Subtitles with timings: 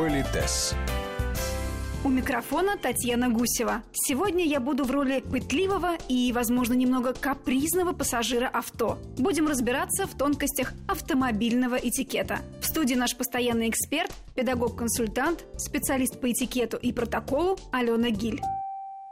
[0.00, 0.74] Политес.
[2.04, 3.82] У микрофона Татьяна Гусева.
[3.92, 8.98] Сегодня я буду в роли пытливого и, возможно, немного капризного пассажира авто.
[9.18, 12.38] Будем разбираться в тонкостях автомобильного этикета.
[12.62, 18.40] В студии наш постоянный эксперт, педагог-консультант, специалист по этикету и протоколу Алена Гиль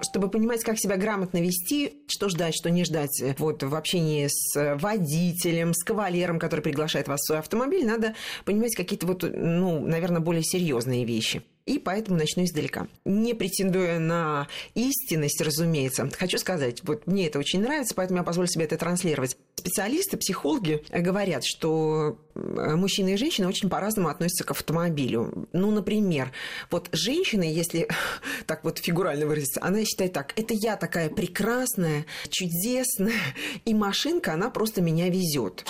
[0.01, 4.77] чтобы понимать, как себя грамотно вести, что ждать, что не ждать вот, в общении с
[4.77, 10.21] водителем, с кавалером, который приглашает вас в свой автомобиль, надо понимать какие-то вот, ну, наверное,
[10.21, 12.89] более серьезные вещи и поэтому начну издалека.
[13.05, 18.49] Не претендуя на истинность, разумеется, хочу сказать, вот мне это очень нравится, поэтому я позволю
[18.49, 19.37] себе это транслировать.
[19.59, 25.49] Специалисты, психологи говорят, что э, мужчины и женщины очень по-разному относятся к автомобилю.
[25.53, 26.31] Ну, например,
[26.71, 27.89] вот женщина, если
[28.47, 33.21] так вот фигурально выразиться, она считает так, это я такая прекрасная, чудесная,
[33.65, 35.67] и машинка, она просто меня везет.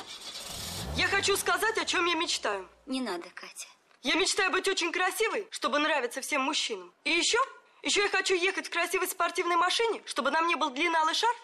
[0.94, 2.68] Я хочу сказать, о чем я мечтаю.
[2.84, 3.68] Не надо, Катя.
[4.02, 6.92] Я мечтаю быть очень красивой, чтобы нравиться всем мужчинам.
[7.04, 7.38] И еще,
[7.82, 11.36] еще я хочу ехать в красивой спортивной машине, чтобы на мне был длинный алый шарф,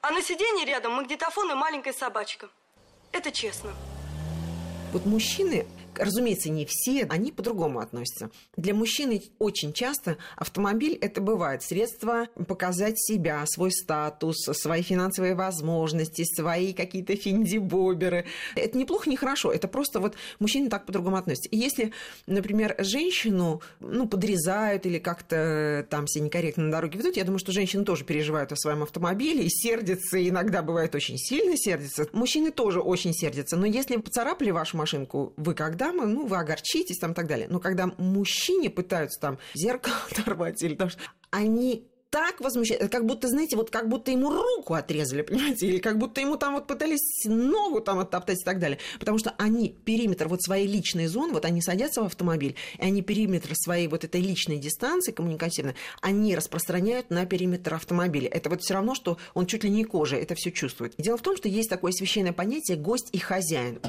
[0.00, 2.48] а на сиденье рядом магнитофон и маленькая собачка.
[3.12, 3.72] Это честно.
[4.92, 5.66] Вот мужчины
[5.98, 8.30] разумеется, не все, они по-другому относятся.
[8.56, 16.24] Для мужчины очень часто автомобиль это бывает средство показать себя, свой статус, свои финансовые возможности,
[16.24, 18.24] свои какие-то финди-боберы.
[18.54, 19.52] Это неплохо, не хорошо.
[19.52, 21.48] Это просто вот мужчины так по-другому относятся.
[21.50, 21.92] И если,
[22.26, 27.52] например, женщину ну, подрезают или как-то там все некорректно на дороге ведут, я думаю, что
[27.52, 32.06] женщины тоже переживают о своем автомобиле и сердятся, и иногда бывает очень сильно сердятся.
[32.12, 33.56] Мужчины тоже очень сердятся.
[33.56, 37.48] Но если поцарапали вашу машинку, вы когда дамы, ну, вы огорчитесь там и так далее.
[37.48, 40.90] Но когда мужчине пытаются там зеркало оторвать или там,
[41.30, 45.98] они так возмущает, как будто, знаете, вот как будто ему руку отрезали, понимаете, или как
[45.98, 48.78] будто ему там вот пытались ногу там оттоптать и так далее.
[48.98, 53.02] Потому что они периметр вот своей личной зоны, вот они садятся в автомобиль, и они
[53.02, 58.28] периметр своей вот этой личной дистанции коммуникативной, они распространяют на периметр автомобиля.
[58.28, 60.94] Это вот все равно, что он чуть ли не кожей это все чувствует.
[60.96, 63.80] Дело в том, что есть такое священное понятие гость и хозяин.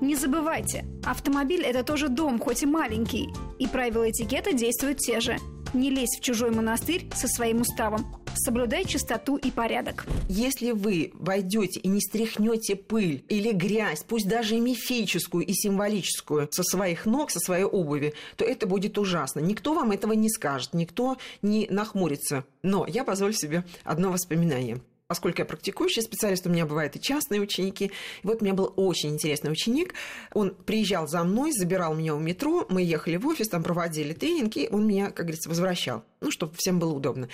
[0.00, 3.28] Не забывайте, автомобиль– это тоже дом, хоть и маленький.
[3.58, 5.36] И правила этикета действуют те же.
[5.74, 8.16] Не лезь в чужой монастырь со своим уставом.
[8.34, 10.06] Соблюдай чистоту и порядок.
[10.28, 16.48] Если вы войдете и не стряхнете пыль или грязь, пусть даже и мифическую, и символическую,
[16.50, 19.40] со своих ног, со своей обуви, то это будет ужасно.
[19.40, 22.44] Никто вам этого не скажет, никто не нахмурится.
[22.62, 27.40] Но я позволю себе одно воспоминание поскольку я практикующий специалист, у меня бывают и частные
[27.40, 27.86] ученики.
[28.22, 29.94] И вот у меня был очень интересный ученик.
[30.32, 34.56] Он приезжал за мной, забирал меня у метро, мы ехали в офис, там проводили тренинг,
[34.56, 37.28] и он меня, как говорится, возвращал ну, чтобы всем было удобно.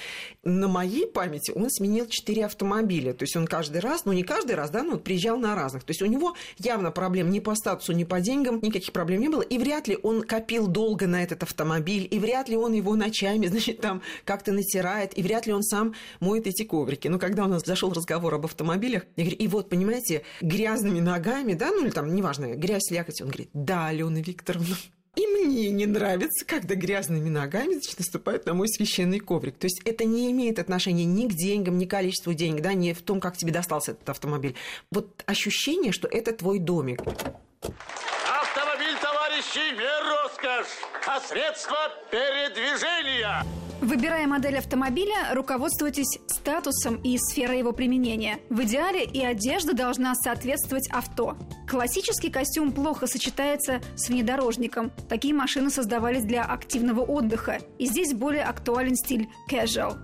[0.45, 3.13] На моей памяти он сменил 4 автомобиля.
[3.13, 5.85] То есть он каждый раз, ну не каждый раз, да, но он приезжал на разных.
[5.85, 9.29] То есть у него явно проблем ни по статусу, ни по деньгам, никаких проблем не
[9.29, 9.43] было.
[9.43, 13.47] И вряд ли он копил долго на этот автомобиль, и вряд ли он его ночами,
[13.49, 17.09] значит, там как-то натирает, и вряд ли он сам моет эти коврики.
[17.09, 21.53] Но когда у нас зашел разговор об автомобилях, я говорю, и вот, понимаете, грязными ногами,
[21.55, 24.77] да, ну или там, неважно, грязь, слякоть, он говорит, да, Алена Викторовна,
[25.17, 29.57] и мне не нравится, когда грязными ногами значит, наступают на мой священный коврик.
[29.57, 32.93] То есть это не имеет отношения ни к деньгам, ни к количеству денег, да, ни
[32.93, 34.55] в том, как тебе достался этот автомобиль.
[34.91, 37.01] Вот ощущение, что это твой домик.
[37.01, 40.06] Автомобиль, товарищи, не
[40.47, 40.67] роскошь,
[41.07, 41.77] а средство
[42.11, 43.45] передвижения.
[43.81, 48.39] Выбирая модель автомобиля, руководствуйтесь статусом и сферой его применения.
[48.49, 51.37] В идеале и одежда должна соответствовать авто.
[51.69, 54.91] Классический костюм плохо сочетается с внедорожником.
[55.09, 59.99] Такие машины создавались для активного отдыха, и здесь более актуален стиль casual.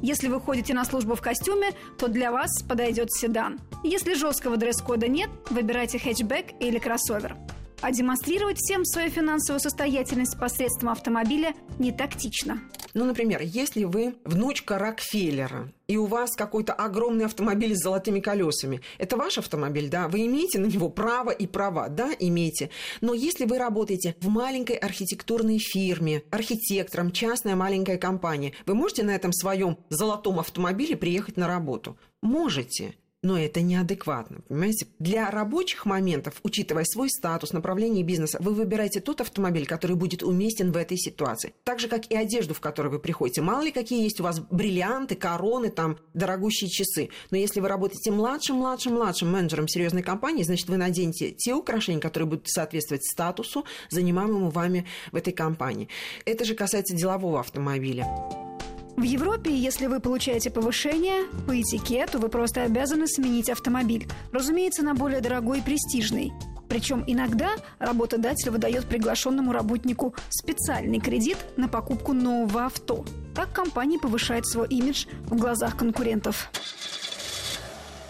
[0.00, 3.58] Если вы ходите на службу в костюме, то для вас подойдет седан.
[3.82, 7.36] Если жесткого дресс-кода нет, выбирайте хэтчбэк или кроссовер.
[7.84, 12.62] А демонстрировать всем свою финансовую состоятельность посредством автомобиля не тактично.
[12.94, 18.80] Ну, например, если вы внучка Рокфеллера, и у вас какой-то огромный автомобиль с золотыми колесами.
[18.96, 20.08] Это ваш автомобиль, да?
[20.08, 22.70] Вы имеете на него право и права, да, имеете.
[23.02, 29.14] Но если вы работаете в маленькой архитектурной фирме, архитектором, частная маленькая компания, вы можете на
[29.14, 31.98] этом своем золотом автомобиле приехать на работу?
[32.22, 34.86] Можете но это неадекватно, понимаете?
[34.98, 40.70] Для рабочих моментов, учитывая свой статус, направление бизнеса, вы выбираете тот автомобиль, который будет уместен
[40.70, 41.54] в этой ситуации.
[41.64, 43.40] Так же, как и одежду, в которой вы приходите.
[43.40, 47.08] Мало ли, какие есть у вас бриллианты, короны, там, дорогущие часы.
[47.30, 52.00] Но если вы работаете младшим, младшим, младшим менеджером серьезной компании, значит, вы наденете те украшения,
[52.00, 55.88] которые будут соответствовать статусу, занимаемому вами в этой компании.
[56.26, 58.53] Это же касается делового автомобиля.
[58.96, 64.06] В Европе, если вы получаете повышение, по этикету вы просто обязаны сменить автомобиль.
[64.32, 66.32] Разумеется, на более дорогой и престижный.
[66.68, 73.04] Причем иногда работодатель выдает приглашенному работнику специальный кредит на покупку нового авто.
[73.34, 76.50] Так компания повышает свой имидж в глазах конкурентов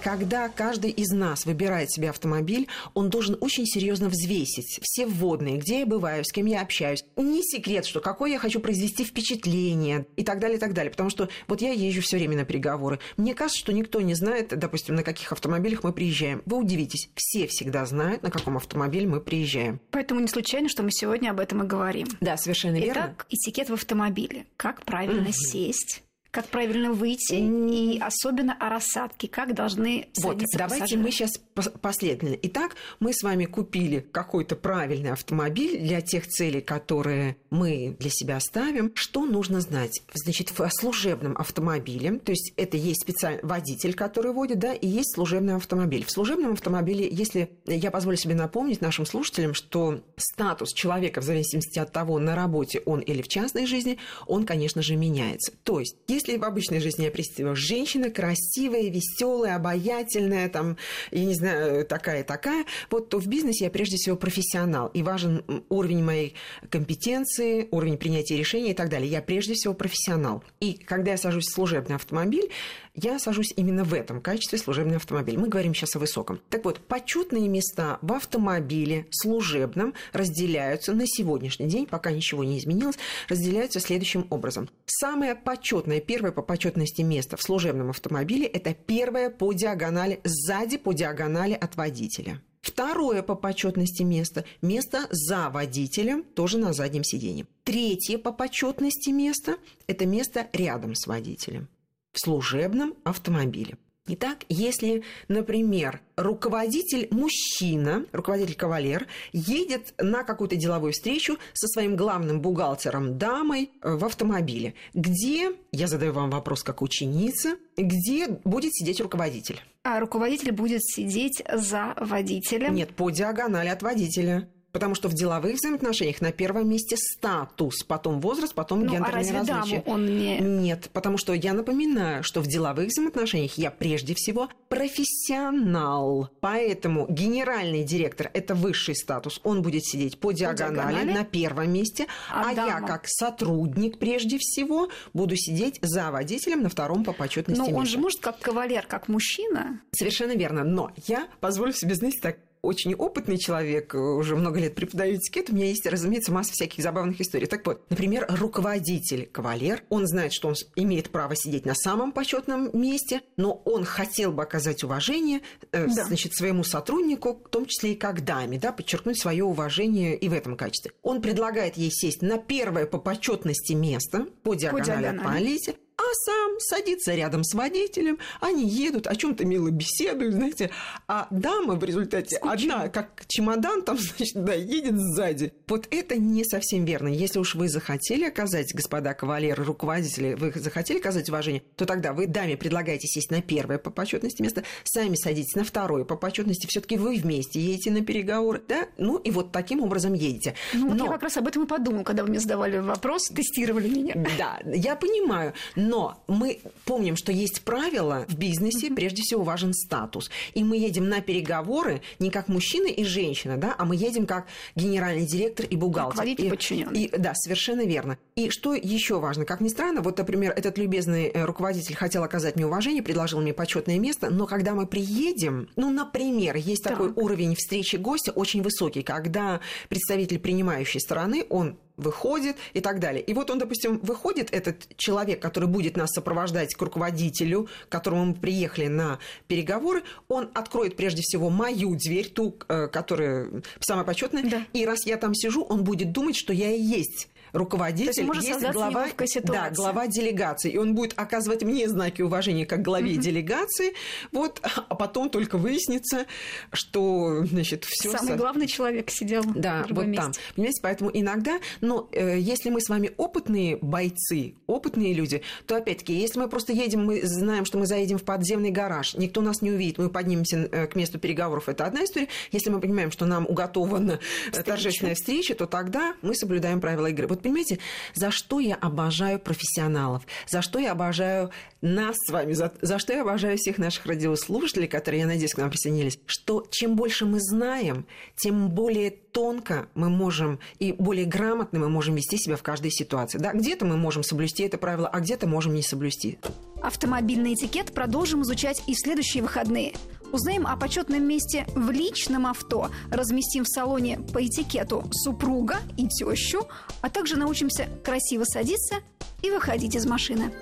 [0.05, 5.81] когда каждый из нас выбирает себе автомобиль, он должен очень серьезно взвесить все вводные, где
[5.81, 7.03] я бываю, с кем я общаюсь.
[7.17, 10.91] Не секрет, что какое я хочу произвести впечатление и так далее, и так далее.
[10.91, 12.99] Потому что вот я езжу все время на переговоры.
[13.17, 16.43] Мне кажется, что никто не знает, допустим, на каких автомобилях мы приезжаем.
[16.45, 19.81] Вы удивитесь, все всегда знают, на каком автомобиле мы приезжаем.
[19.91, 22.09] Поэтому не случайно, что мы сегодня об этом и говорим.
[22.21, 23.15] Да, совершенно Итак, верно.
[23.17, 24.45] Итак, этикет в автомобиле.
[24.59, 25.33] Как правильно Мгм.
[25.33, 26.03] сесть,
[26.35, 31.01] как правильно выйти, и особенно о рассадке, как должны Вот, давайте пассажиры.
[31.01, 31.39] мы сейчас
[31.81, 32.37] последовательно.
[32.43, 38.41] Итак, мы с вами купили какой-то правильный автомобиль для тех целей, которые мы для себя
[38.41, 38.91] ставим.
[38.97, 40.03] Что нужно знать?
[40.13, 45.15] Значит, в служебном автомобиле, то есть это есть специальный водитель, который водит, да, и есть
[45.15, 46.05] служебный автомобиль.
[46.05, 51.79] В служебном автомобиле, если я позволю себе напомнить нашим слушателям, что статус человека в зависимости
[51.79, 55.53] от того, на работе он или в частной жизни, он, конечно же, меняется.
[55.63, 60.77] То есть, если в обычной жизни я представляю женщина красивая, веселая, обаятельная, там,
[61.11, 66.03] я не знаю, такая-такая, вот то в бизнесе я прежде всего профессионал, и важен уровень
[66.03, 66.35] моей
[66.71, 69.11] компетенции, уровень принятия решений и так далее.
[69.11, 70.43] Я прежде всего профессионал.
[70.61, 72.51] И когда я сажусь в служебный автомобиль,
[72.95, 75.37] я сажусь именно в этом качестве служебный автомобиль.
[75.37, 76.41] Мы говорим сейчас о высоком.
[76.49, 82.97] Так вот, почетные места в автомобиле служебном разделяются на сегодняшний день, пока ничего не изменилось,
[83.29, 84.71] разделяются следующим образом.
[84.87, 90.93] Самое почетное, первое по почетности место в служебном автомобиле– это первое по диагонали, сзади по
[90.93, 92.41] диагонали от водителя.
[92.63, 97.47] Второе по почетности место– место за водителем, тоже на заднем сиденье.
[97.65, 99.57] Третье по почетности место–
[99.87, 101.69] это место рядом с водителем
[102.15, 103.77] в служебном автомобиле.
[104.07, 112.43] Итак, если, например, руководитель мужчина, руководитель кавалер, едет на какую-то деловую встречу со своим главным
[112.43, 119.63] бухгалтером дамой в автомобиле, где, я задаю вам вопрос как ученица, где будет сидеть руководитель?
[119.85, 122.75] А руководитель будет сидеть за водителем?
[122.75, 124.51] Нет, по диагонали от водителя.
[124.75, 129.13] Потому что в деловых взаимоотношениях на первом месте статус, потом возраст, потом ну, гендерные а
[129.13, 129.83] разве различия.
[129.85, 130.39] Даму он не...
[130.41, 136.29] Нет, потому что я напоминаю, что в деловых взаимоотношениях я прежде всего профессионал.
[136.41, 139.41] Поэтому генеральный директор– это высший статус.
[139.45, 141.19] Он будет сидеть по диагонали, по диагонали?
[141.19, 142.07] на первом месте.
[142.29, 147.61] А, а я, как сотрудник, прежде всего, буду сидеть за водителем на втором по почетности
[147.61, 147.79] Но месте.
[147.79, 149.81] он же может как кавалер, как мужчина.
[149.93, 150.65] Совершенно верно.
[150.65, 155.55] Но я позволю себе, знаете, так очень опытный человек, уже много лет преподаю этикет, у
[155.55, 157.47] меня есть, разумеется, масса всяких забавных историй.
[157.47, 162.71] Так вот, например, руководитель кавалер, он знает, что он имеет право сидеть на самом почетном
[162.73, 165.41] месте, но он хотел бы оказать уважение
[165.73, 166.05] э, да.
[166.05, 170.33] значит, своему сотруднику, в том числе и как даме, да, подчеркнуть свое уважение и в
[170.33, 170.93] этом качестве.
[171.03, 175.17] Он предлагает ей сесть на первое по почетности место по диагонали, по диагонали.
[175.17, 175.84] от полиции, а
[176.15, 180.71] сам садится рядом с водителем, они едут, о чем-то мило беседуют, знаете,
[181.07, 182.53] а дама в результате Скучно.
[182.53, 185.53] одна, как чемодан там, значит, да, едет сзади.
[185.67, 187.09] Вот это не совсем верно.
[187.09, 192.27] Если уж вы захотели оказать, господа кавалеры, руководители, вы захотели оказать уважение, то тогда вы
[192.27, 196.97] даме предлагаете сесть на первое по почетности место, сами садитесь на второе по почетности, все-таки
[196.97, 200.55] вы вместе едете на переговоры, да, ну и вот таким образом едете.
[200.73, 201.05] Ну, вот Но...
[201.07, 204.15] я как раз об этом и подумала, когда вы мне задавали вопрос, тестировали меня.
[204.39, 205.55] Да, я понимаю.
[205.77, 210.31] Но мы помним, что есть правила в бизнесе, прежде всего важен статус.
[210.55, 214.47] И мы едем на переговоры не как мужчина и женщина, да, а мы едем как
[214.75, 216.13] генеральный директор и бухгалтер.
[216.13, 217.03] Руководитель и, подчиненный.
[217.05, 218.19] И, да, совершенно верно.
[218.37, 219.45] И что еще важно?
[219.45, 223.99] Как ни странно, вот, например, этот любезный руководитель хотел оказать мне уважение, предложил мне почетное
[223.99, 226.95] место, но когда мы приедем, ну, например, есть так.
[226.95, 233.23] такой уровень встречи гостя очень высокий, когда представитель принимающей стороны, он выходит и так далее.
[233.23, 238.27] И вот он, допустим, выходит, этот человек, который будет нас сопровождать к руководителю, к которому
[238.27, 244.43] мы приехали на переговоры, он откроет прежде всего мою дверь, ту, э, которая самая почетная,
[244.43, 244.67] да.
[244.73, 248.73] и раз я там сижу, он будет думать, что я и есть руководитель, есть, есть
[248.73, 249.07] глава,
[249.45, 253.19] да, глава делегации, и он будет оказывать мне знаки уважения как главе mm-hmm.
[253.19, 253.95] делегации,
[254.33, 256.27] вот, а потом только выяснится,
[256.73, 258.11] что, значит, все.
[258.11, 258.37] Самый со...
[258.37, 259.45] главный человек сидел.
[259.55, 260.23] Да, вот месте.
[260.23, 265.77] там, понимаете, поэтому иногда, но э, если мы с вами опытные бойцы, опытные люди, то
[265.77, 269.63] опять-таки, если мы просто едем, мы знаем, что мы заедем в подземный гараж, никто нас
[269.63, 272.29] не увидит, мы поднимемся э, к месту переговоров, это одна история.
[272.51, 274.63] Если мы понимаем, что нам уготована встреча.
[274.65, 277.29] торжественная встреча, то тогда мы соблюдаем правила игры.
[277.29, 277.79] Вот понимаете,
[278.15, 283.13] за что я обожаю профессионалов, за что я обожаю нас с вами, за, за что
[283.13, 287.41] я обожаю всех наших радиослушателей, которые, я надеюсь, к нам присоединились, что чем больше мы
[287.41, 292.91] знаем, тем более тонко мы можем и более грамотно мы можем вести себя в каждой
[292.91, 293.39] ситуации.
[293.39, 296.39] Да, где-то мы можем соблюсти это правило, а где-то можем не соблюсти.
[296.83, 299.93] Автомобильный этикет продолжим изучать и в следующие выходные.
[300.35, 306.67] Узнаем о почетном месте в личном авто, разместим в салоне по этикету супруга и тещу,
[307.03, 308.97] а также научимся красиво садиться
[309.43, 310.53] и выходить из машины.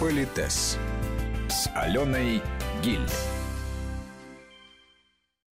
[0.00, 0.78] Политес
[1.50, 2.40] с Аленой
[2.82, 3.00] Гиль.